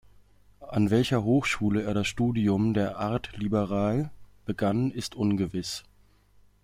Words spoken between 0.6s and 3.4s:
An welcher Hochschule er das Studium der Artes